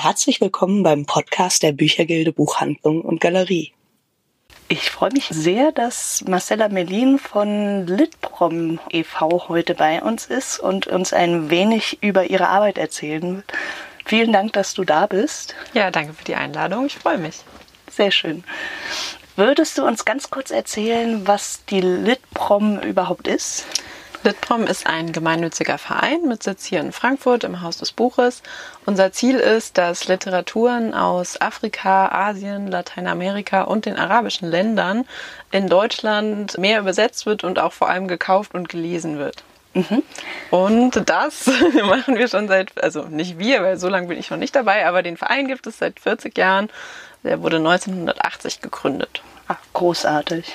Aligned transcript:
Herzlich 0.00 0.40
willkommen 0.40 0.84
beim 0.84 1.06
Podcast 1.06 1.64
der 1.64 1.72
Büchergilde 1.72 2.32
Buchhandlung 2.32 3.02
und 3.02 3.20
Galerie. 3.20 3.72
Ich 4.68 4.90
freue 4.90 5.10
mich 5.10 5.26
sehr, 5.28 5.72
dass 5.72 6.22
Marcella 6.24 6.68
Melin 6.68 7.18
von 7.18 7.84
Litprom 7.84 8.78
e.V. 8.90 9.48
heute 9.48 9.74
bei 9.74 10.00
uns 10.00 10.26
ist 10.26 10.60
und 10.60 10.86
uns 10.86 11.12
ein 11.12 11.50
wenig 11.50 11.98
über 12.00 12.30
ihre 12.30 12.48
Arbeit 12.48 12.78
erzählen 12.78 13.38
wird. 13.38 13.52
Vielen 14.04 14.32
Dank, 14.32 14.52
dass 14.52 14.72
du 14.72 14.84
da 14.84 15.06
bist. 15.06 15.56
Ja, 15.74 15.90
danke 15.90 16.12
für 16.12 16.24
die 16.24 16.36
Einladung. 16.36 16.86
Ich 16.86 16.94
freue 16.94 17.18
mich. 17.18 17.40
Sehr 17.90 18.12
schön. 18.12 18.44
Würdest 19.34 19.78
du 19.78 19.84
uns 19.84 20.04
ganz 20.04 20.30
kurz 20.30 20.52
erzählen, 20.52 21.26
was 21.26 21.64
die 21.64 21.80
Litprom 21.80 22.78
überhaupt 22.82 23.26
ist? 23.26 23.66
Litprom 24.28 24.66
ist 24.66 24.86
ein 24.86 25.12
gemeinnütziger 25.12 25.78
Verein 25.78 26.28
mit 26.28 26.42
Sitz 26.42 26.66
hier 26.66 26.80
in 26.80 26.92
Frankfurt 26.92 27.44
im 27.44 27.62
Haus 27.62 27.78
des 27.78 27.92
Buches. 27.92 28.42
Unser 28.84 29.10
Ziel 29.10 29.36
ist, 29.36 29.78
dass 29.78 30.06
Literaturen 30.06 30.92
aus 30.92 31.40
Afrika, 31.40 32.08
Asien, 32.08 32.66
Lateinamerika 32.66 33.62
und 33.62 33.86
den 33.86 33.96
arabischen 33.96 34.50
Ländern 34.50 35.06
in 35.50 35.66
Deutschland 35.66 36.58
mehr 36.58 36.78
übersetzt 36.80 37.24
wird 37.24 37.42
und 37.42 37.58
auch 37.58 37.72
vor 37.72 37.88
allem 37.88 38.06
gekauft 38.06 38.52
und 38.52 38.68
gelesen 38.68 39.18
wird. 39.18 39.44
Mhm. 39.72 40.02
Und 40.50 41.08
das 41.08 41.46
machen 41.86 42.18
wir 42.18 42.28
schon 42.28 42.48
seit, 42.48 42.82
also 42.82 43.04
nicht 43.04 43.38
wir, 43.38 43.62
weil 43.62 43.78
so 43.78 43.88
lange 43.88 44.08
bin 44.08 44.18
ich 44.18 44.28
noch 44.28 44.36
nicht 44.36 44.54
dabei, 44.54 44.86
aber 44.86 45.02
den 45.02 45.16
Verein 45.16 45.48
gibt 45.48 45.66
es 45.66 45.78
seit 45.78 46.00
40 46.00 46.36
Jahren. 46.36 46.68
Der 47.22 47.40
wurde 47.40 47.56
1980 47.56 48.60
gegründet. 48.60 49.22
Ach, 49.46 49.56
großartig. 49.72 50.52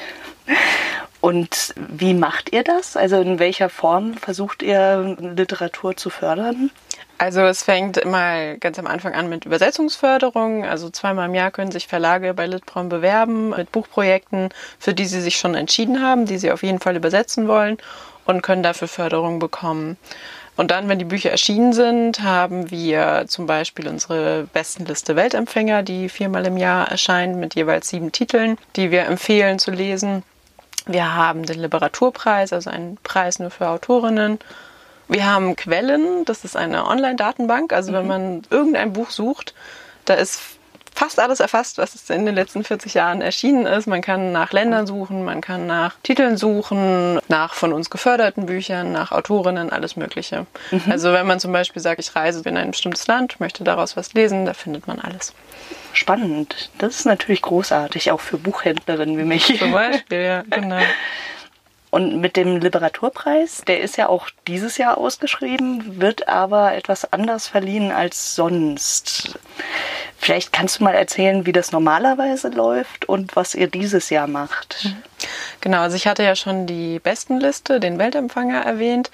Und 1.24 1.74
wie 1.78 2.14
macht 2.14 2.52
ihr 2.52 2.66
das? 2.66 2.98
Also 2.98 3.22
in 3.22 3.40
welcher 3.40 3.70
Form 3.70 4.16
versucht 4.16 4.62
ihr 4.62 5.16
Literatur 5.22 5.96
zu 5.96 6.10
fördern? 6.10 6.70
Also 7.18 7.40
es 7.44 7.64
fängt 7.64 7.96
immer 7.96 8.56
ganz 8.58 8.78
am 8.78 8.88
Anfang 8.88 9.14
an 9.14 9.30
mit 9.30 9.46
Übersetzungsförderung. 9.46 10.66
Also 10.66 10.90
zweimal 10.90 11.30
im 11.30 11.34
Jahr 11.34 11.52
können 11.52 11.72
sich 11.72 11.88
Verlage 11.88 12.34
bei 12.34 12.46
Litprom 12.46 12.90
bewerben 12.90 13.52
mit 13.52 13.72
Buchprojekten, 13.72 14.50
für 14.80 14.94
die 14.94 15.06
sie 15.06 15.22
sich 15.22 15.38
schon 15.38 15.56
entschieden 15.56 16.02
haben, 16.02 16.26
die 16.26 16.38
sie 16.38 16.52
auf 16.52 16.62
jeden 16.62 16.80
Fall 16.80 16.98
übersetzen 16.98 17.48
wollen 17.48 17.78
und 18.26 18.42
können 18.42 18.62
dafür 18.62 18.90
Förderung 18.90 19.40
bekommen. 19.40 19.96
Und 20.58 20.72
dann, 20.72 20.90
wenn 20.90 21.00
die 21.00 21.06
Bücher 21.06 21.32
erschienen 21.32 21.72
sind, 21.72 22.22
haben 22.22 22.70
wir 22.70 23.28
zum 23.30 23.46
Beispiel 23.46 23.88
unsere 23.88 24.50
Bestenliste 24.52 25.16
Weltempfänger, 25.16 25.84
die 25.84 26.10
viermal 26.10 26.46
im 26.46 26.58
Jahr 26.58 26.90
erscheint 26.90 27.38
mit 27.38 27.56
jeweils 27.56 27.88
sieben 27.88 28.12
Titeln, 28.12 28.58
die 28.76 28.92
wir 28.92 29.06
empfehlen 29.06 29.58
zu 29.58 29.72
lesen. 29.72 30.22
Wir 30.86 31.16
haben 31.16 31.46
den 31.46 31.60
Literaturpreis, 31.60 32.52
also 32.54 32.70
einen 32.70 32.98
Preis 33.04 33.40
nur 33.40 33.52
für 33.52 33.70
Autorinnen. 33.70 34.40
Wir 35.08 35.26
haben 35.26 35.56
Quellen, 35.56 36.26
das 36.26 36.44
ist 36.44 36.58
eine 36.58 36.86
Online-Datenbank. 36.86 37.74
Also 37.74 37.92
mhm. 37.92 37.96
wenn 37.96 38.08
man 38.08 38.42
irgendein 38.50 38.94
Buch 38.94 39.10
sucht, 39.10 39.54
da 40.06 40.16
ist 40.16 40.42
fast 41.04 41.20
alles 41.20 41.42
erfasst, 41.42 41.78
was 41.80 42.10
in 42.10 42.26
den 42.26 42.34
letzten 42.34 42.64
40 42.64 42.94
Jahren 42.94 43.22
erschienen 43.22 43.66
ist. 43.66 43.88
Man 43.88 44.02
kann 44.02 44.32
nach 44.32 44.54
Ländern 44.54 44.88
suchen, 44.88 45.26
man 45.26 45.42
kann 45.42 45.68
nach 45.68 45.96
Titeln 46.02 46.38
suchen, 46.38 47.20
nach 47.28 47.54
von 47.56 47.74
uns 47.74 47.90
geförderten 47.90 48.46
Büchern, 48.46 48.94
nach 48.94 49.12
Autorinnen, 49.12 49.70
alles 49.70 49.98
Mögliche. 49.98 50.46
Mhm. 50.72 50.84
Also 50.90 51.12
wenn 51.12 51.28
man 51.28 51.42
zum 51.42 51.52
Beispiel 51.52 51.82
sagt, 51.82 52.00
ich 52.00 52.16
reise 52.16 52.42
in 52.48 52.56
ein 52.56 52.72
bestimmtes 52.72 53.06
Land, 53.08 53.42
möchte 53.42 53.66
daraus 53.66 53.98
was 53.98 54.14
lesen, 54.14 54.46
da 54.46 54.54
findet 54.54 54.88
man 54.88 55.00
alles. 55.00 55.34
Spannend. 55.92 56.70
Das 56.78 56.96
ist 56.96 57.06
natürlich 57.06 57.42
großartig, 57.42 58.12
auch 58.12 58.22
für 58.22 58.38
Buchhändlerinnen 58.38 59.18
wie 59.18 59.26
mich. 59.26 59.60
Zum 59.60 59.74
Beispiel, 59.74 60.22
ja, 60.22 60.44
genau. 60.50 60.80
Und 61.94 62.20
mit 62.20 62.38
dem 62.38 62.58
Literaturpreis, 62.58 63.62
der 63.68 63.82
ist 63.82 63.98
ja 63.98 64.10
auch 64.10 64.30
dieses 64.48 64.78
Jahr 64.78 64.98
ausgeschrieben, 64.98 66.02
wird 66.02 66.28
aber 66.28 66.74
etwas 66.74 67.14
anders 67.14 67.48
verliehen 67.48 67.92
als 67.92 68.34
sonst. 68.34 69.33
Vielleicht 70.24 70.54
kannst 70.54 70.80
du 70.80 70.86
mal 70.86 70.96
erzählen, 70.96 71.46
wie 71.46 71.52
das 71.52 71.74
normalerweise 71.74 72.48
läuft 72.48 73.10
und 73.10 73.36
was 73.36 73.56
ihr 73.56 73.68
dieses 73.68 74.10
Jahr 74.10 74.28
macht. 74.28 74.96
Genau, 75.60 75.82
also 75.82 75.98
ich 75.98 76.08
hatte 76.08 76.24
ja 76.24 76.34
schon 76.38 76.66
die 76.66 77.00
Bestenliste, 77.00 77.82
den 77.82 78.00
Weltempfänger 78.00 78.62
erwähnt 78.62 79.12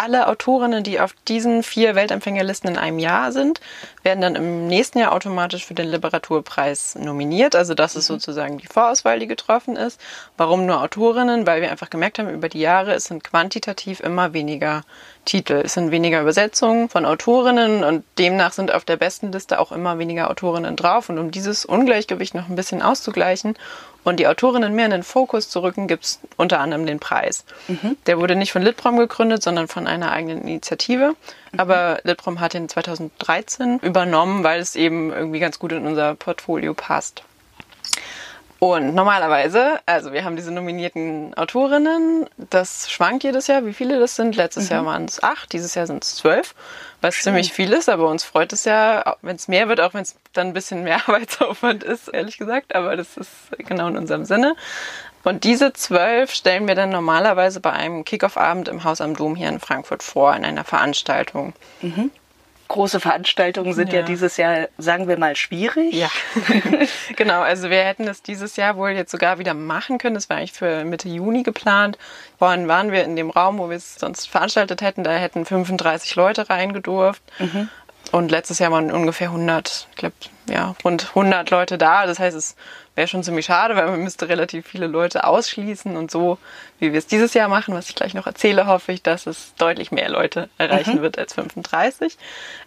alle 0.00 0.28
Autorinnen, 0.28 0.82
die 0.82 0.98
auf 0.98 1.14
diesen 1.28 1.62
vier 1.62 1.94
Weltempfängerlisten 1.94 2.70
in 2.70 2.78
einem 2.78 2.98
Jahr 2.98 3.32
sind, 3.32 3.60
werden 4.02 4.22
dann 4.22 4.34
im 4.34 4.66
nächsten 4.66 4.98
Jahr 4.98 5.12
automatisch 5.12 5.66
für 5.66 5.74
den 5.74 5.88
Literaturpreis 5.88 6.94
nominiert. 6.94 7.54
Also 7.54 7.74
das 7.74 7.96
ist 7.96 8.08
mhm. 8.08 8.14
sozusagen 8.14 8.58
die 8.58 8.66
Vorauswahl, 8.66 9.18
die 9.18 9.26
getroffen 9.26 9.76
ist. 9.76 10.00
Warum 10.38 10.64
nur 10.64 10.80
Autorinnen? 10.80 11.46
Weil 11.46 11.60
wir 11.60 11.70
einfach 11.70 11.90
gemerkt 11.90 12.18
haben, 12.18 12.30
über 12.30 12.48
die 12.48 12.60
Jahre, 12.60 12.94
es 12.94 13.04
sind 13.04 13.22
quantitativ 13.22 14.00
immer 14.00 14.32
weniger 14.32 14.84
Titel. 15.26 15.60
Es 15.64 15.74
sind 15.74 15.90
weniger 15.90 16.22
Übersetzungen 16.22 16.88
von 16.88 17.04
Autorinnen 17.04 17.84
und 17.84 18.04
demnach 18.18 18.52
sind 18.52 18.72
auf 18.72 18.86
der 18.86 18.96
besten 18.96 19.32
Liste 19.32 19.60
auch 19.60 19.70
immer 19.70 19.98
weniger 19.98 20.30
Autorinnen 20.30 20.76
drauf. 20.76 21.10
Und 21.10 21.18
um 21.18 21.30
dieses 21.30 21.66
Ungleichgewicht 21.66 22.34
noch 22.34 22.48
ein 22.48 22.56
bisschen 22.56 22.80
auszugleichen 22.80 23.54
und 24.04 24.18
die 24.18 24.26
Autorinnen 24.26 24.74
mehr 24.74 24.86
in 24.86 24.90
den 24.90 25.02
Fokus 25.02 25.48
zu 25.48 25.62
rücken, 25.62 25.88
gibt 25.88 26.04
es 26.04 26.20
unter 26.36 26.60
anderem 26.60 26.86
den 26.86 27.00
Preis. 27.00 27.44
Mhm. 27.68 27.96
Der 28.06 28.18
wurde 28.18 28.36
nicht 28.36 28.52
von 28.52 28.62
Litprom 28.62 28.96
gegründet, 28.96 29.42
sondern 29.42 29.68
von 29.68 29.86
einer 29.86 30.12
eigenen 30.12 30.42
Initiative. 30.42 31.14
Mhm. 31.52 31.60
Aber 31.60 32.00
Litprom 32.04 32.40
hat 32.40 32.54
ihn 32.54 32.68
2013 32.68 33.78
übernommen, 33.80 34.44
weil 34.44 34.60
es 34.60 34.76
eben 34.76 35.12
irgendwie 35.12 35.40
ganz 35.40 35.58
gut 35.58 35.72
in 35.72 35.86
unser 35.86 36.14
Portfolio 36.14 36.74
passt. 36.74 37.22
Und 38.60 38.94
normalerweise, 38.94 39.80
also 39.86 40.12
wir 40.12 40.22
haben 40.22 40.36
diese 40.36 40.52
nominierten 40.52 41.32
Autorinnen, 41.32 42.26
das 42.36 42.90
schwankt 42.90 43.24
jedes 43.24 43.46
Jahr, 43.46 43.64
wie 43.64 43.72
viele 43.72 43.98
das 43.98 44.16
sind. 44.16 44.36
Letztes 44.36 44.68
mhm. 44.68 44.76
Jahr 44.76 44.84
waren 44.84 45.04
es 45.06 45.22
acht, 45.22 45.54
dieses 45.54 45.74
Jahr 45.74 45.86
sind 45.86 46.04
es 46.04 46.16
zwölf, 46.16 46.54
was 47.00 47.14
Schön. 47.14 47.24
ziemlich 47.24 47.54
viel 47.54 47.72
ist, 47.72 47.88
aber 47.88 48.08
uns 48.08 48.22
freut 48.22 48.52
es 48.52 48.66
ja, 48.66 49.16
wenn 49.22 49.36
es 49.36 49.48
mehr 49.48 49.70
wird, 49.70 49.80
auch 49.80 49.94
wenn 49.94 50.02
es 50.02 50.14
dann 50.34 50.48
ein 50.48 50.52
bisschen 50.52 50.84
mehr 50.84 50.96
Arbeitsaufwand 51.08 51.82
ist, 51.82 52.08
ehrlich 52.08 52.36
gesagt, 52.36 52.74
aber 52.74 52.98
das 52.98 53.16
ist 53.16 53.30
genau 53.56 53.88
in 53.88 53.96
unserem 53.96 54.26
Sinne. 54.26 54.54
Und 55.24 55.44
diese 55.44 55.72
zwölf 55.72 56.30
stellen 56.30 56.68
wir 56.68 56.74
dann 56.74 56.90
normalerweise 56.90 57.60
bei 57.60 57.72
einem 57.72 58.04
Kickoff-Abend 58.04 58.68
im 58.68 58.84
Haus 58.84 59.00
am 59.00 59.16
Dom 59.16 59.36
hier 59.36 59.48
in 59.48 59.60
Frankfurt 59.60 60.02
vor, 60.02 60.36
in 60.36 60.44
einer 60.44 60.64
Veranstaltung. 60.64 61.54
Mhm 61.80 62.10
große 62.70 63.00
Veranstaltungen 63.00 63.74
sind 63.74 63.92
ja. 63.92 64.00
ja. 64.00 64.06
dieses 64.06 64.36
Jahr, 64.36 64.68
sagen 64.78 65.08
wir 65.08 65.18
mal, 65.18 65.36
schwierig. 65.36 65.92
Ja, 65.92 66.08
genau. 67.16 67.40
Also 67.42 67.68
wir 67.68 67.84
hätten 67.84 68.08
es 68.08 68.22
dieses 68.22 68.56
Jahr 68.56 68.76
wohl 68.76 68.90
jetzt 68.90 69.10
sogar 69.10 69.38
wieder 69.38 69.52
machen 69.54 69.98
können. 69.98 70.14
Das 70.14 70.30
war 70.30 70.38
eigentlich 70.38 70.52
für 70.52 70.84
Mitte 70.84 71.08
Juni 71.08 71.42
geplant. 71.42 71.98
Vorhin 72.38 72.68
waren 72.68 72.92
wir 72.92 73.04
in 73.04 73.16
dem 73.16 73.30
Raum, 73.30 73.58
wo 73.58 73.68
wir 73.68 73.76
es 73.76 73.96
sonst 73.96 74.28
veranstaltet 74.28 74.80
hätten. 74.80 75.04
Da 75.04 75.12
hätten 75.12 75.44
35 75.44 76.14
Leute 76.14 76.48
reingedurft. 76.48 77.22
Mhm. 77.38 77.68
Und 78.12 78.30
letztes 78.30 78.58
Jahr 78.58 78.72
waren 78.72 78.90
ungefähr 78.90 79.28
100, 79.28 79.88
ich 79.90 79.96
glaube, 79.96 80.14
ja, 80.50 80.74
rund 80.84 81.08
100 81.10 81.50
Leute 81.50 81.78
da. 81.78 82.06
Das 82.06 82.18
heißt, 82.18 82.36
es 82.36 82.56
wäre 82.94 83.08
schon 83.08 83.22
ziemlich 83.22 83.46
schade, 83.46 83.76
weil 83.76 83.86
man 83.86 84.02
müsste 84.02 84.28
relativ 84.28 84.66
viele 84.66 84.86
Leute 84.86 85.24
ausschließen. 85.24 85.96
Und 85.96 86.10
so, 86.10 86.38
wie 86.78 86.92
wir 86.92 86.98
es 86.98 87.06
dieses 87.06 87.34
Jahr 87.34 87.48
machen, 87.48 87.74
was 87.74 87.88
ich 87.88 87.94
gleich 87.94 88.14
noch 88.14 88.26
erzähle, 88.26 88.66
hoffe 88.66 88.92
ich, 88.92 89.02
dass 89.02 89.26
es 89.26 89.54
deutlich 89.56 89.92
mehr 89.92 90.08
Leute 90.08 90.50
erreichen 90.58 90.96
mhm. 90.96 91.02
wird 91.02 91.18
als 91.18 91.34
35. 91.34 92.18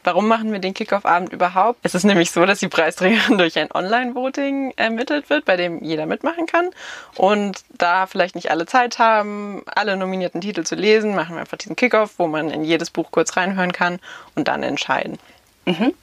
Warum 0.04 0.28
machen 0.28 0.52
wir 0.52 0.60
den 0.60 0.74
Kickoff-Abend 0.74 1.34
überhaupt? 1.34 1.80
Es 1.84 1.94
ist 1.94 2.04
nämlich 2.04 2.32
so, 2.32 2.46
dass 2.46 2.60
die 2.60 2.70
Preisträgerin 2.70 3.38
durch 3.38 3.60
ein 3.60 3.72
Online-Voting 3.72 4.74
ermittelt 4.76 5.30
wird, 5.30 5.46
bei 5.46 5.58
dem 5.58 5.84
jeder 5.84 6.06
mitmachen 6.06 6.46
kann. 6.46 6.70
Und 7.16 7.62
da 7.70 8.08
vielleicht 8.08 8.36
nicht 8.36 8.50
alle 8.50 8.66
Zeit 8.66 9.00
haben, 9.00 9.64
alle 9.68 9.98
nominierten 9.98 10.42
Titel 10.42 10.64
zu 10.64 10.76
lesen, 10.76 11.16
machen 11.16 11.36
wir 11.36 11.42
einfach 11.42 11.58
diesen 11.58 11.76
Kickoff, 11.76 12.14
wo 12.18 12.28
man 12.28 12.50
in 12.50 12.64
jedes 12.64 12.90
Buch 12.90 13.12
kurz 13.12 13.36
reinhören 13.36 13.74
kann 13.74 14.00
und 14.36 14.48
dann 14.48 14.64
entscheiden. 14.64 15.20
Mhm. 15.66 15.94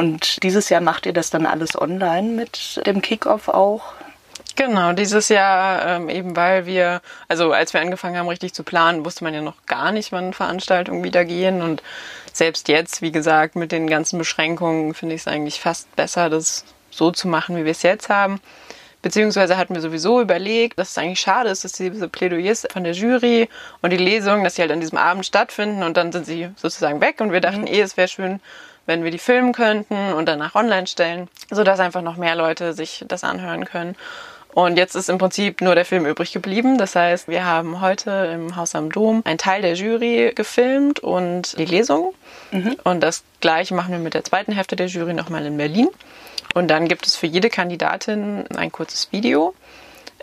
Und 0.00 0.42
dieses 0.42 0.70
Jahr 0.70 0.80
macht 0.80 1.04
ihr 1.04 1.12
das 1.12 1.28
dann 1.28 1.44
alles 1.44 1.78
online 1.78 2.30
mit 2.30 2.80
dem 2.86 3.02
Kickoff 3.02 3.48
auch? 3.48 3.82
Genau, 4.56 4.94
dieses 4.94 5.28
Jahr 5.28 5.86
ähm, 5.86 6.08
eben 6.08 6.36
weil 6.36 6.64
wir, 6.64 7.02
also 7.28 7.52
als 7.52 7.74
wir 7.74 7.82
angefangen 7.82 8.16
haben 8.16 8.26
richtig 8.26 8.54
zu 8.54 8.62
planen, 8.62 9.04
wusste 9.04 9.24
man 9.24 9.34
ja 9.34 9.42
noch 9.42 9.66
gar 9.66 9.92
nicht, 9.92 10.10
wann 10.10 10.32
Veranstaltungen 10.32 11.04
wieder 11.04 11.26
gehen 11.26 11.60
und 11.60 11.82
selbst 12.32 12.68
jetzt, 12.68 13.02
wie 13.02 13.12
gesagt, 13.12 13.56
mit 13.56 13.72
den 13.72 13.90
ganzen 13.90 14.18
Beschränkungen 14.18 14.94
finde 14.94 15.16
ich 15.16 15.20
es 15.20 15.28
eigentlich 15.28 15.60
fast 15.60 15.94
besser, 15.96 16.30
das 16.30 16.64
so 16.90 17.10
zu 17.10 17.28
machen, 17.28 17.54
wie 17.56 17.66
wir 17.66 17.72
es 17.72 17.82
jetzt 17.82 18.08
haben. 18.08 18.40
Beziehungsweise 19.02 19.58
hatten 19.58 19.74
wir 19.74 19.82
sowieso 19.82 20.22
überlegt, 20.22 20.78
dass 20.78 20.92
es 20.92 20.98
eigentlich 20.98 21.20
schade 21.20 21.50
ist, 21.50 21.64
dass 21.64 21.72
diese 21.72 22.08
Plädoyers 22.08 22.66
von 22.72 22.84
der 22.84 22.94
Jury 22.94 23.50
und 23.82 23.90
die 23.90 23.98
Lesungen, 23.98 24.44
dass 24.44 24.54
sie 24.54 24.62
halt 24.62 24.72
an 24.72 24.80
diesem 24.80 24.96
Abend 24.96 25.26
stattfinden 25.26 25.82
und 25.82 25.98
dann 25.98 26.10
sind 26.10 26.24
sie 26.24 26.48
sozusagen 26.56 27.02
weg 27.02 27.20
und 27.20 27.32
wir 27.32 27.42
dachten 27.42 27.62
mhm. 27.62 27.66
eh, 27.66 27.82
es 27.82 27.98
wäre 27.98 28.08
schön, 28.08 28.40
wenn 28.90 29.04
wir 29.04 29.12
die 29.12 29.18
filmen 29.18 29.52
könnten 29.52 30.12
und 30.12 30.26
danach 30.26 30.56
online 30.56 30.88
stellen, 30.88 31.28
sodass 31.48 31.78
einfach 31.78 32.02
noch 32.02 32.16
mehr 32.16 32.34
Leute 32.34 32.72
sich 32.72 33.04
das 33.06 33.22
anhören 33.22 33.64
können. 33.64 33.94
Und 34.52 34.76
jetzt 34.78 34.96
ist 34.96 35.08
im 35.08 35.18
Prinzip 35.18 35.60
nur 35.60 35.76
der 35.76 35.84
Film 35.84 36.06
übrig 36.06 36.32
geblieben. 36.32 36.76
Das 36.76 36.96
heißt, 36.96 37.28
wir 37.28 37.44
haben 37.44 37.80
heute 37.80 38.10
im 38.34 38.56
Haus 38.56 38.74
am 38.74 38.90
Dom 38.90 39.22
einen 39.24 39.38
Teil 39.38 39.62
der 39.62 39.74
Jury 39.74 40.32
gefilmt 40.34 40.98
und 40.98 41.56
die 41.56 41.66
Lesung. 41.66 42.14
Mhm. 42.50 42.74
Und 42.82 43.00
das 43.00 43.22
gleiche 43.40 43.74
machen 43.74 43.92
wir 43.92 44.00
mit 44.00 44.14
der 44.14 44.24
zweiten 44.24 44.50
Hälfte 44.50 44.74
der 44.74 44.88
Jury 44.88 45.14
nochmal 45.14 45.46
in 45.46 45.56
Berlin. 45.56 45.88
Und 46.54 46.66
dann 46.66 46.88
gibt 46.88 47.06
es 47.06 47.14
für 47.14 47.28
jede 47.28 47.48
Kandidatin 47.48 48.44
ein 48.56 48.72
kurzes 48.72 49.12
Video, 49.12 49.54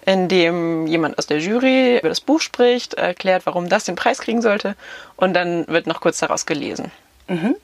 in 0.05 0.27
dem 0.27 0.87
jemand 0.87 1.17
aus 1.17 1.27
der 1.27 1.39
Jury 1.39 1.99
über 1.99 2.09
das 2.09 2.19
Buch 2.19 2.41
spricht, 2.41 2.95
erklärt, 2.95 3.45
warum 3.45 3.69
das 3.69 3.85
den 3.85 3.95
Preis 3.95 4.19
kriegen 4.19 4.41
sollte. 4.41 4.75
Und 5.15 5.33
dann 5.35 5.65
wird 5.69 5.87
noch 5.87 6.01
kurz 6.01 6.19
daraus 6.19 6.45
gelesen. 6.45 6.91
Mhm. 7.29 7.55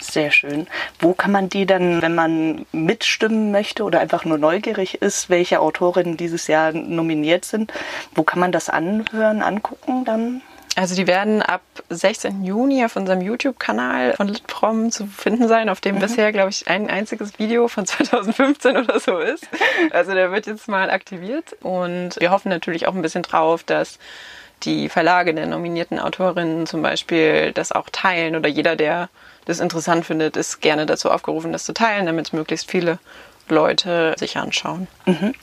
Sehr 0.00 0.30
schön. 0.30 0.66
Wo 0.98 1.12
kann 1.12 1.30
man 1.30 1.48
die 1.48 1.66
dann, 1.66 2.00
wenn 2.02 2.14
man 2.14 2.66
mitstimmen 2.72 3.52
möchte 3.52 3.84
oder 3.84 4.00
einfach 4.00 4.24
nur 4.24 4.38
neugierig 4.38 5.02
ist, 5.02 5.28
welche 5.28 5.60
Autorinnen 5.60 6.16
dieses 6.16 6.46
Jahr 6.46 6.72
nominiert 6.72 7.44
sind, 7.44 7.72
wo 8.14 8.22
kann 8.22 8.40
man 8.40 8.50
das 8.50 8.70
anhören, 8.70 9.42
angucken 9.42 10.04
dann? 10.04 10.42
Also 10.76 10.94
die 10.94 11.06
werden 11.06 11.42
ab 11.42 11.62
16. 11.90 12.44
Juni 12.44 12.84
auf 12.84 12.96
unserem 12.96 13.20
YouTube-Kanal 13.20 14.14
von 14.14 14.28
Litprom 14.28 14.90
zu 14.90 15.06
finden 15.06 15.48
sein, 15.48 15.68
auf 15.68 15.80
dem 15.80 15.96
mhm. 15.96 16.00
bisher, 16.00 16.32
glaube 16.32 16.50
ich, 16.50 16.68
ein 16.68 16.88
einziges 16.88 17.38
Video 17.38 17.68
von 17.68 17.84
2015 17.86 18.76
oder 18.76 19.00
so 19.00 19.18
ist. 19.18 19.46
Also 19.90 20.14
der 20.14 20.32
wird 20.32 20.46
jetzt 20.46 20.68
mal 20.68 20.90
aktiviert 20.90 21.56
und 21.60 22.18
wir 22.18 22.30
hoffen 22.30 22.48
natürlich 22.48 22.86
auch 22.86 22.94
ein 22.94 23.02
bisschen 23.02 23.22
drauf, 23.22 23.64
dass 23.64 23.98
die 24.62 24.88
Verlage 24.88 25.34
der 25.34 25.46
nominierten 25.46 25.98
Autorinnen 25.98 26.66
zum 26.66 26.82
Beispiel 26.82 27.52
das 27.52 27.72
auch 27.72 27.88
teilen 27.90 28.36
oder 28.36 28.48
jeder, 28.48 28.76
der 28.76 29.08
das 29.44 29.60
interessant 29.60 30.06
findet, 30.06 30.36
ist 30.36 30.60
gerne 30.60 30.86
dazu 30.86 31.10
aufgerufen, 31.10 31.52
das 31.52 31.64
zu 31.64 31.72
teilen, 31.72 32.06
damit 32.06 32.26
es 32.26 32.32
möglichst 32.32 32.70
viele 32.70 32.98
Leute 33.48 34.14
sich 34.18 34.36
anschauen. 34.36 34.86
Mhm. 35.06 35.34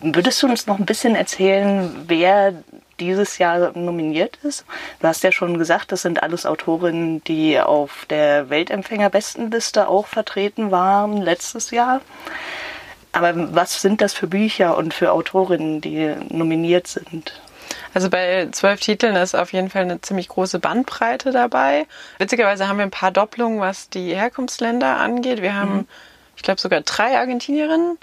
Würdest 0.00 0.42
du 0.42 0.46
uns 0.46 0.66
noch 0.66 0.78
ein 0.78 0.86
bisschen 0.86 1.14
erzählen, 1.14 2.04
wer 2.06 2.54
dieses 3.00 3.36
Jahr 3.36 3.76
nominiert 3.76 4.38
ist? 4.42 4.64
Du 5.00 5.06
hast 5.06 5.22
ja 5.22 5.30
schon 5.30 5.58
gesagt, 5.58 5.92
das 5.92 6.02
sind 6.02 6.22
alles 6.22 6.46
Autorinnen, 6.46 7.22
die 7.24 7.60
auf 7.60 8.06
der 8.08 8.48
Weltempfängerbestenliste 8.48 9.88
auch 9.88 10.06
vertreten 10.06 10.70
waren 10.70 11.18
letztes 11.18 11.70
Jahr. 11.70 12.00
Aber 13.12 13.54
was 13.54 13.82
sind 13.82 14.00
das 14.00 14.14
für 14.14 14.26
Bücher 14.26 14.76
und 14.76 14.94
für 14.94 15.12
Autorinnen, 15.12 15.80
die 15.82 16.14
nominiert 16.30 16.86
sind? 16.86 17.40
Also 17.94 18.08
bei 18.08 18.48
zwölf 18.52 18.80
Titeln 18.80 19.16
ist 19.16 19.34
auf 19.34 19.52
jeden 19.52 19.70
Fall 19.70 19.82
eine 19.82 20.00
ziemlich 20.00 20.28
große 20.28 20.58
Bandbreite 20.58 21.32
dabei. 21.32 21.86
Witzigerweise 22.18 22.68
haben 22.68 22.78
wir 22.78 22.84
ein 22.84 22.90
paar 22.90 23.10
Doppelungen, 23.10 23.60
was 23.60 23.88
die 23.88 24.14
Herkunftsländer 24.14 24.96
angeht. 24.98 25.42
Wir 25.42 25.54
haben, 25.54 25.76
mhm. 25.76 25.88
ich 26.36 26.42
glaube, 26.42 26.60
sogar 26.60 26.82
drei 26.82 27.18
Argentinierinnen, 27.18 27.98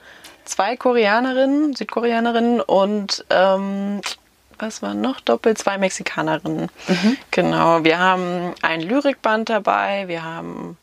zwei 0.46 0.76
Koreanerinnen, 0.76 1.76
Südkoreanerinnen 1.76 2.62
und 2.62 3.26
ähm, 3.30 4.02
was 4.60 4.82
war 4.82 4.94
noch 4.94 5.20
doppelt? 5.22 5.58
Zwei 5.58 5.78
Mexikanerinnen. 5.78 6.70
Mhm. 6.88 7.18
Genau. 7.32 7.84
Wir 7.84 8.00
haben 8.00 8.54
ein 8.62 8.82
Lyrikband 8.82 9.50
dabei, 9.50 10.08
wir 10.08 10.24
haben 10.24 10.78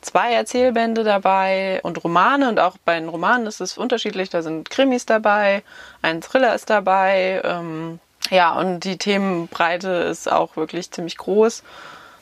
zwei 0.00 0.32
Erzählbände 0.32 1.04
dabei 1.04 1.80
und 1.82 2.02
Romane 2.02 2.48
und 2.48 2.58
auch 2.58 2.78
bei 2.84 2.98
den 2.98 3.08
Romanen 3.08 3.46
ist 3.46 3.60
es 3.60 3.76
unterschiedlich. 3.76 4.30
Da 4.30 4.42
sind 4.42 4.70
Krimis 4.70 5.06
dabei, 5.06 5.62
ein 6.02 6.22
Thriller 6.22 6.54
ist 6.54 6.70
dabei. 6.70 7.42
Ähm, 7.44 8.00
ja, 8.30 8.54
und 8.58 8.80
die 8.80 8.96
Themenbreite 8.96 9.88
ist 9.88 10.30
auch 10.30 10.56
wirklich 10.56 10.90
ziemlich 10.90 11.16
groß. 11.16 11.62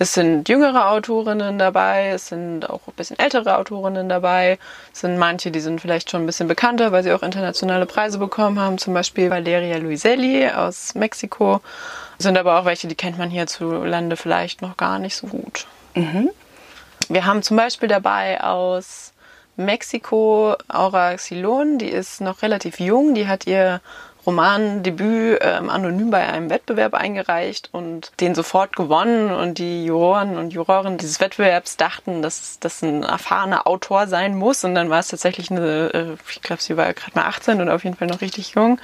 Es 0.01 0.15
sind 0.15 0.49
jüngere 0.49 0.91
Autorinnen 0.91 1.59
dabei, 1.59 2.11
es 2.11 2.29
sind 2.29 2.71
auch 2.71 2.87
ein 2.87 2.95
bisschen 2.95 3.19
ältere 3.19 3.59
Autorinnen 3.59 4.09
dabei, 4.09 4.59
es 4.93 5.01
sind 5.01 5.19
manche, 5.19 5.51
die 5.51 5.59
sind 5.59 5.81
vielleicht 5.81 6.09
schon 6.09 6.23
ein 6.23 6.27
bisschen 6.27 6.47
bekannter, 6.47 6.93
weil 6.93 7.03
sie 7.03 7.13
auch 7.13 7.23
internationale 7.23 7.85
Preise 7.85 8.19
bekommen 8.19 8.61
haben, 8.61 8.79
zum 8.79 8.95
Beispiel 8.95 9.29
Valeria 9.29 9.77
Luiselli 9.79 10.49
aus 10.49 10.95
Mexiko. 10.95 11.61
Es 12.17 12.23
sind 12.23 12.39
aber 12.39 12.61
auch 12.61 12.65
welche, 12.65 12.87
die 12.87 12.95
kennt 12.95 13.19
man 13.19 13.29
hierzulande 13.29 14.17
vielleicht 14.17 14.63
noch 14.63 14.77
gar 14.77 15.01
nicht 15.01 15.17
so 15.17 15.27
gut. 15.27 15.67
Mhm. 15.95 16.31
Wir 17.09 17.27
haben 17.27 17.43
zum 17.43 17.57
Beispiel 17.57 17.89
dabei 17.89 18.41
aus 18.41 19.13
Mexiko 19.57 20.55
Aura 20.69 21.17
Xilon, 21.17 21.79
die 21.79 21.89
ist 21.89 22.21
noch 22.21 22.43
relativ 22.43 22.79
jung, 22.79 23.15
die 23.15 23.27
hat 23.27 23.49
ihr 23.49 23.81
Romandebüt 24.29 25.39
ähm, 25.41 25.71
anonym 25.71 26.11
bei 26.11 26.27
einem 26.27 26.51
Wettbewerb 26.51 26.93
eingereicht 26.93 27.71
und 27.73 28.13
den 28.21 28.35
sofort 28.35 28.77
gewonnen. 28.77 29.31
Und 29.31 29.57
die 29.57 29.87
Juroren 29.87 30.37
und 30.37 30.53
Juroren 30.53 30.99
dieses 30.99 31.19
Wettbewerbs 31.19 31.79
dachten, 31.79 32.21
dass 32.21 32.59
das 32.61 32.83
ein 32.83 33.05
erfahrener 33.05 33.67
Autor 33.67 34.07
sein 34.07 34.37
muss. 34.37 34.65
Und 34.65 34.75
dann 34.75 34.91
war 34.91 34.99
es 34.99 35.09
tatsächlich 35.09 35.51
eine, 35.51 35.95
äh, 35.95 36.17
ich 36.29 36.43
glaube, 36.43 36.61
sie 36.61 36.77
war 36.77 36.93
gerade 36.93 37.13
mal 37.15 37.25
18 37.25 37.63
und 37.63 37.71
auf 37.71 37.85
jeden 37.85 37.97
Fall 37.97 38.09
noch 38.09 38.21
richtig 38.21 38.51
jung. 38.51 38.79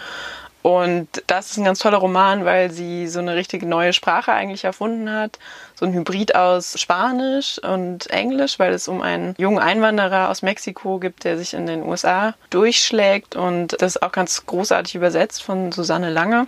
Und 0.65 1.23
das 1.27 1.51
ist 1.51 1.59
ein 1.59 1.65
ganz 1.65 1.81
toller 1.81 1.99
Roman, 1.99 2.47
weil 2.47 2.71
sie 2.71 3.07
so 3.07 3.19
eine 3.19 3.37
richtige 3.37 3.67
neue 3.67 3.93
Sprache 3.93 4.33
eigentlich 4.33 4.65
erfunden 4.65 5.11
hat. 5.11 5.39
So 5.75 5.85
ein 5.85 5.93
Hybrid 5.93 6.35
aus 6.35 6.81
Spanisch 6.81 7.59
und 7.59 8.09
Englisch, 8.09 8.59
weil 8.59 8.73
es 8.73 8.89
um 8.89 9.03
einen 9.03 9.35
jungen 9.37 9.59
Einwanderer 9.59 10.31
aus 10.31 10.41
Mexiko 10.41 10.99
gibt, 10.99 11.25
der 11.25 11.37
sich 11.37 11.53
in 11.53 11.67
den 11.67 11.83
USA 11.83 12.33
durchschlägt. 12.49 13.37
Und 13.37 13.77
das 13.83 13.97
ist 13.97 14.03
auch 14.03 14.11
ganz 14.11 14.47
großartig 14.47 14.95
übersetzt 14.95 15.43
von 15.43 15.71
Susanne 15.71 16.09
Lange. 16.09 16.47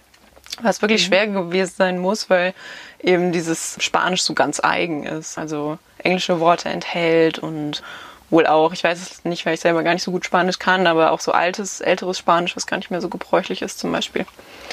Was 0.62 0.80
wirklich 0.80 1.02
mhm. 1.02 1.06
schwer 1.08 1.26
gewesen 1.26 1.74
sein 1.76 1.98
muss, 1.98 2.30
weil 2.30 2.54
eben 3.02 3.32
dieses 3.32 3.76
Spanisch 3.80 4.22
so 4.22 4.32
ganz 4.32 4.60
eigen 4.64 5.04
ist. 5.04 5.36
Also 5.36 5.76
englische 5.98 6.40
Worte 6.40 6.70
enthält 6.70 7.38
und 7.38 7.82
wohl 8.30 8.46
auch, 8.46 8.72
ich 8.72 8.82
weiß 8.84 9.00
es 9.00 9.24
nicht, 9.24 9.46
weil 9.46 9.54
ich 9.54 9.60
selber 9.60 9.82
gar 9.82 9.92
nicht 9.92 10.02
so 10.02 10.10
gut 10.10 10.24
Spanisch 10.24 10.58
kann, 10.58 10.86
aber 10.86 11.12
auch 11.12 11.20
so 11.20 11.32
altes, 11.32 11.80
älteres 11.80 12.18
Spanisch, 12.18 12.56
was 12.56 12.66
gar 12.66 12.76
nicht 12.76 12.90
mehr 12.90 13.00
so 13.00 13.08
gebräuchlich 13.08 13.62
ist 13.62 13.78
zum 13.78 13.92
Beispiel. 13.92 14.26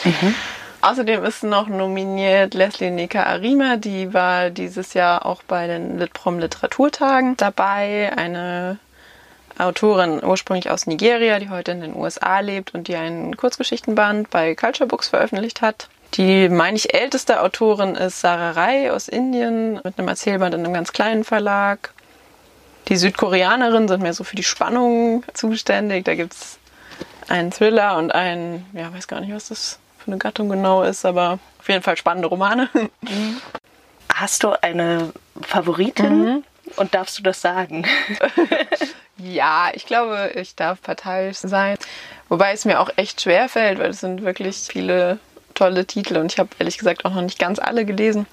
Mhm. 0.03 0.35
Außerdem 0.81 1.23
ist 1.23 1.43
noch 1.43 1.69
nominiert 1.69 2.53
Leslie 2.53 2.91
Nika 2.91 3.23
Arima, 3.23 3.77
die 3.77 4.13
war 4.13 4.49
dieses 4.49 4.93
Jahr 4.93 5.25
auch 5.25 5.41
bei 5.43 5.65
den 5.67 5.97
Litprom 5.97 6.39
Literaturtagen 6.39 7.37
dabei. 7.37 8.11
Eine 8.17 8.79
Autorin 9.57 10.21
ursprünglich 10.21 10.69
aus 10.69 10.85
Nigeria, 10.85 11.39
die 11.39 11.49
heute 11.49 11.71
in 11.71 11.79
den 11.79 11.95
USA 11.95 12.39
lebt 12.41 12.73
und 12.73 12.89
die 12.89 12.95
einen 12.95 13.37
Kurzgeschichtenband 13.37 14.29
bei 14.29 14.55
Culture 14.55 14.87
Books 14.87 15.07
veröffentlicht 15.07 15.61
hat. 15.61 15.87
Die, 16.15 16.49
meine 16.49 16.75
ich, 16.75 16.93
älteste 16.93 17.41
Autorin 17.41 17.95
ist 17.95 18.19
Sarah 18.19 18.51
Rai 18.51 18.91
aus 18.91 19.07
Indien 19.07 19.79
mit 19.83 19.97
einem 19.97 20.09
Erzählband 20.09 20.53
in 20.53 20.65
einem 20.65 20.73
ganz 20.73 20.91
kleinen 20.91 21.23
Verlag. 21.23 21.93
Die 22.87 22.97
Südkoreanerinnen 22.97 23.87
sind 23.87 24.01
mehr 24.01 24.13
so 24.13 24.23
für 24.23 24.35
die 24.35 24.43
Spannung 24.43 25.23
zuständig. 25.33 26.05
Da 26.05 26.15
gibt 26.15 26.33
es 26.33 26.59
einen 27.27 27.51
Thriller 27.51 27.97
und 27.97 28.13
einen, 28.13 28.65
ja, 28.73 28.93
weiß 28.93 29.07
gar 29.07 29.21
nicht, 29.21 29.33
was 29.33 29.49
das 29.49 29.79
für 29.97 30.07
eine 30.07 30.17
Gattung 30.17 30.49
genau 30.49 30.83
ist, 30.83 31.05
aber 31.05 31.39
auf 31.59 31.69
jeden 31.69 31.81
Fall 31.81 31.97
spannende 31.97 32.27
Romane. 32.27 32.69
Hast 34.13 34.43
du 34.43 34.61
eine 34.61 35.13
Favoritin 35.41 36.25
mhm. 36.25 36.43
und 36.75 36.93
darfst 36.93 37.17
du 37.17 37.23
das 37.23 37.41
sagen? 37.41 37.85
ja, 39.17 39.71
ich 39.73 39.85
glaube, 39.85 40.31
ich 40.35 40.55
darf 40.55 40.81
parteiisch 40.81 41.37
sein. 41.37 41.77
Wobei 42.29 42.51
es 42.51 42.65
mir 42.65 42.79
auch 42.79 42.89
echt 42.97 43.21
schwer 43.21 43.49
fällt, 43.49 43.79
weil 43.79 43.91
es 43.91 44.01
sind 44.01 44.23
wirklich 44.23 44.57
viele 44.57 45.19
tolle 45.53 45.85
Titel 45.85 46.17
und 46.17 46.31
ich 46.31 46.39
habe 46.39 46.49
ehrlich 46.59 46.77
gesagt 46.77 47.05
auch 47.05 47.13
noch 47.13 47.21
nicht 47.21 47.39
ganz 47.39 47.59
alle 47.59 47.85
gelesen. 47.85 48.27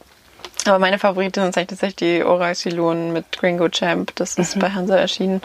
Aber 0.66 0.78
meine 0.78 0.98
Favoritin 0.98 1.44
ist 1.44 1.56
eigentlich 1.56 1.68
tatsächlich 1.68 1.96
die 1.96 2.24
Oraxylon 2.24 3.12
mit 3.12 3.32
Gringo 3.32 3.68
Champ. 3.68 4.14
Das 4.16 4.36
ist 4.36 4.56
mhm. 4.56 4.60
bei 4.60 4.70
Hansa 4.70 4.96
erschienen, 4.96 5.40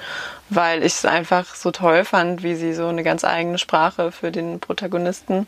weil 0.50 0.80
ich 0.80 0.94
es 0.94 1.06
einfach 1.06 1.56
so 1.56 1.72
toll 1.72 2.04
fand, 2.04 2.44
wie 2.44 2.56
sie 2.56 2.74
so 2.74 2.88
eine 2.88 3.04
ganz 3.04 3.24
eigene 3.24 3.58
Sprache 3.58 4.12
für 4.12 4.32
den 4.32 4.60
Protagonisten 4.60 5.48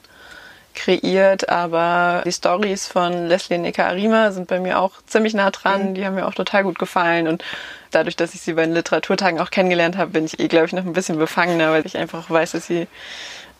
kreiert. 0.74 1.50
Aber 1.50 2.22
die 2.26 2.32
Stories 2.32 2.88
von 2.88 3.28
Leslie 3.28 3.58
Nika 3.58 3.88
Arima 3.88 4.32
sind 4.32 4.48
bei 4.48 4.60
mir 4.60 4.80
auch 4.80 4.94
ziemlich 5.06 5.34
nah 5.34 5.52
dran. 5.52 5.90
Mhm. 5.90 5.94
Die 5.96 6.06
haben 6.06 6.16
mir 6.16 6.28
auch 6.28 6.34
total 6.36 6.64
gut 6.64 6.80
gefallen. 6.80 7.28
Und 7.28 7.44
dadurch, 7.92 8.16
dass 8.16 8.34
ich 8.34 8.42
sie 8.42 8.54
bei 8.54 8.66
den 8.66 8.74
Literaturtagen 8.74 9.40
auch 9.40 9.52
kennengelernt 9.52 9.98
habe, 9.98 10.12
bin 10.12 10.26
ich 10.26 10.40
eh, 10.40 10.48
glaube 10.48 10.68
ich, 10.68 10.74
noch 10.74 10.86
ein 10.86 10.94
bisschen 10.94 11.18
befangener, 11.18 11.72
weil 11.72 11.86
ich 11.86 11.98
einfach 11.98 12.30
weiß, 12.30 12.52
dass 12.54 12.68
sie 12.68 12.88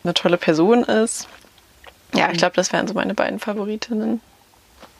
eine 0.04 0.14
tolle 0.14 0.38
Person 0.38 0.84
ist. 0.84 1.28
Ja, 2.14 2.28
ich 2.28 2.34
mhm. 2.34 2.38
glaube, 2.38 2.56
das 2.56 2.72
wären 2.72 2.88
so 2.88 2.94
meine 2.94 3.14
beiden 3.14 3.40
Favoritinnen. 3.40 4.22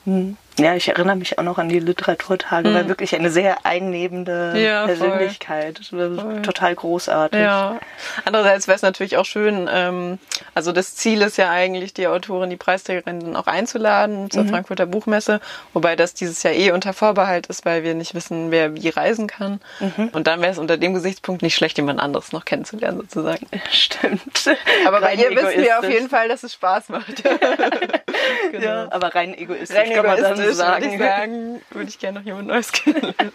Mhm. 0.04 0.36
Ja, 0.60 0.76
ich 0.76 0.88
erinnere 0.88 1.16
mich 1.16 1.38
auch 1.38 1.44
noch 1.44 1.60
an 1.60 1.70
die 1.70 1.80
Literaturtage, 1.80 2.70
mhm. 2.70 2.74
weil 2.74 2.88
wirklich 2.88 3.16
eine 3.16 3.30
sehr 3.30 3.66
einnehmende 3.66 4.54
ja, 4.58 4.86
Persönlichkeit. 4.86 5.80
Voll. 5.88 6.42
Total 6.42 6.74
großartig. 6.74 7.40
Ja. 7.40 7.80
Andererseits 8.26 8.68
wäre 8.68 8.76
es 8.76 8.82
natürlich 8.82 9.18
auch 9.18 9.26
schön, 9.26 9.70
ähm, 9.72 10.18
also 10.56 10.72
das 10.72 10.96
Ziel 10.96 11.22
ist 11.22 11.38
ja 11.38 11.52
eigentlich, 11.52 11.94
die 11.94 12.08
Autorin, 12.08 12.50
die 12.50 12.58
Preisträgerin 12.58 13.20
dann 13.20 13.36
auch 13.36 13.46
einzuladen 13.46 14.32
zur 14.32 14.44
mhm. 14.44 14.50
Frankfurter 14.50 14.88
Buchmesse, 14.88 15.42
wobei 15.74 15.96
das 15.96 16.16
dieses 16.16 16.42
Jahr 16.42 16.54
eh 16.54 16.72
unter 16.72 16.94
Vorbehalt 16.94 17.48
ist, 17.48 17.66
weil 17.66 17.84
wir 17.84 17.94
nicht 17.94 18.16
wissen, 18.16 18.50
wer 18.50 18.74
wie 18.76 18.90
reisen 18.90 19.28
kann. 19.28 19.62
Mhm. 19.80 20.10
Und 20.14 20.26
dann 20.26 20.42
wäre 20.42 20.52
es 20.52 20.58
unter 20.58 20.78
dem 20.78 20.96
Gesichtspunkt 20.96 21.44
nicht 21.44 21.56
schlecht, 21.56 21.78
jemand 21.78 22.00
anderes 22.00 22.32
noch 22.32 22.46
kennenzulernen 22.46 22.98
sozusagen. 23.02 23.46
Stimmt. 23.72 24.50
Aber 24.88 25.02
bei 25.02 25.14
ihr 25.14 25.30
wissen 25.30 25.62
wir 25.62 25.80
auf 25.80 25.90
jeden 25.90 26.10
Fall, 26.10 26.28
dass 26.30 26.42
es 26.44 26.54
Spaß 26.54 26.90
macht. 26.90 27.24
genau. 28.52 28.66
Ja, 28.66 28.88
aber 28.92 29.14
rein 29.14 29.38
egoistisch 29.38 29.78
rein 29.78 29.94
kann 29.94 30.06
man 30.06 30.22
dann 30.22 30.38
sagen. 30.54 30.84
Würde 30.84 30.96
ich 30.96 31.00
sagen, 31.00 31.62
würde 31.72 31.90
ich 31.90 32.00
gerne 32.00 32.20
noch 32.20 32.26
jemand 32.26 32.48
Neues 32.48 32.72
kennenlernen. 32.72 33.32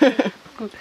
Gut. 0.58 0.72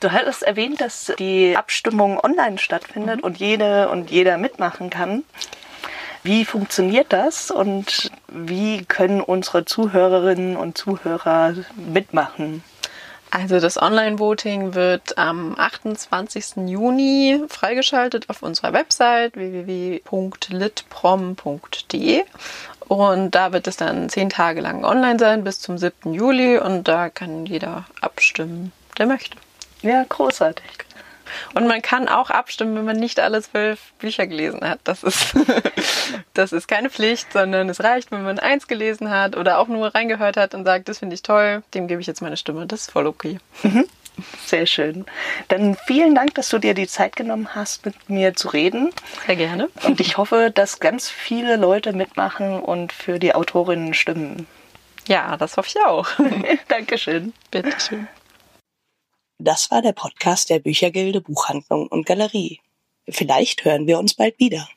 Du 0.00 0.12
hattest 0.12 0.42
erwähnt, 0.42 0.80
dass 0.80 1.12
die 1.18 1.56
Abstimmung 1.56 2.18
online 2.22 2.58
stattfindet 2.58 3.18
mhm. 3.18 3.24
und 3.24 3.38
jede 3.38 3.90
und 3.90 4.10
jeder 4.10 4.38
mitmachen 4.38 4.88
kann. 4.88 5.24
Wie 6.22 6.44
funktioniert 6.44 7.12
das 7.12 7.50
und 7.50 8.10
wie 8.28 8.84
können 8.84 9.20
unsere 9.20 9.64
Zuhörerinnen 9.64 10.56
und 10.56 10.76
Zuhörer 10.76 11.54
mitmachen? 11.76 12.64
Also 13.38 13.60
das 13.60 13.76
Online-Voting 13.76 14.74
wird 14.74 15.18
am 15.18 15.58
28. 15.58 16.68
Juni 16.68 17.42
freigeschaltet 17.48 18.30
auf 18.30 18.42
unserer 18.42 18.72
Website 18.72 19.36
www.litprom.de 19.36 22.24
und 22.88 23.34
da 23.34 23.52
wird 23.52 23.66
es 23.66 23.76
dann 23.76 24.08
zehn 24.08 24.30
Tage 24.30 24.62
lang 24.62 24.86
online 24.86 25.18
sein 25.18 25.44
bis 25.44 25.60
zum 25.60 25.76
7. 25.76 26.14
Juli 26.14 26.56
und 26.56 26.88
da 26.88 27.10
kann 27.10 27.44
jeder 27.44 27.84
abstimmen, 28.00 28.72
der 28.96 29.04
möchte. 29.04 29.36
Ja, 29.82 30.06
großartig. 30.08 30.64
Und 31.54 31.66
man 31.66 31.82
kann 31.82 32.08
auch 32.08 32.30
abstimmen, 32.30 32.76
wenn 32.76 32.84
man 32.84 32.96
nicht 32.96 33.20
alle 33.20 33.42
zwölf 33.42 33.92
Bücher 33.98 34.26
gelesen 34.26 34.68
hat. 34.68 34.80
Das 34.84 35.02
ist, 35.02 35.34
das 36.34 36.52
ist 36.52 36.68
keine 36.68 36.90
Pflicht, 36.90 37.32
sondern 37.32 37.68
es 37.68 37.82
reicht, 37.82 38.10
wenn 38.12 38.22
man 38.22 38.38
eins 38.38 38.66
gelesen 38.66 39.10
hat 39.10 39.36
oder 39.36 39.58
auch 39.58 39.68
nur 39.68 39.94
reingehört 39.94 40.36
hat 40.36 40.54
und 40.54 40.64
sagt, 40.64 40.88
das 40.88 40.98
finde 40.98 41.14
ich 41.14 41.22
toll, 41.22 41.62
dem 41.74 41.88
gebe 41.88 42.00
ich 42.00 42.06
jetzt 42.06 42.22
meine 42.22 42.36
Stimme. 42.36 42.66
Das 42.66 42.82
ist 42.82 42.90
voll 42.90 43.06
okay. 43.06 43.38
Mhm. 43.62 43.84
Sehr 44.46 44.66
schön. 44.66 45.04
Dann 45.48 45.76
vielen 45.86 46.14
Dank, 46.14 46.34
dass 46.34 46.48
du 46.48 46.58
dir 46.58 46.74
die 46.74 46.86
Zeit 46.86 47.16
genommen 47.16 47.54
hast, 47.54 47.84
mit 47.84 48.08
mir 48.08 48.34
zu 48.34 48.48
reden. 48.48 48.90
Sehr 49.26 49.36
gerne. 49.36 49.68
Und 49.82 50.00
ich 50.00 50.16
hoffe, 50.16 50.50
dass 50.54 50.80
ganz 50.80 51.10
viele 51.10 51.56
Leute 51.56 51.92
mitmachen 51.92 52.60
und 52.60 52.92
für 52.92 53.18
die 53.18 53.34
Autorinnen 53.34 53.92
stimmen. 53.92 54.46
Ja, 55.06 55.36
das 55.36 55.56
hoffe 55.56 55.68
ich 55.68 55.84
auch. 55.84 56.08
Dankeschön. 56.68 57.32
Bitteschön. 57.50 58.08
Das 59.38 59.70
war 59.70 59.82
der 59.82 59.92
Podcast 59.92 60.48
der 60.48 60.60
Büchergilde 60.60 61.20
Buchhandlung 61.20 61.88
und 61.88 62.06
Galerie. 62.06 62.60
Vielleicht 63.08 63.64
hören 63.64 63.86
wir 63.86 63.98
uns 63.98 64.14
bald 64.14 64.38
wieder. 64.38 64.68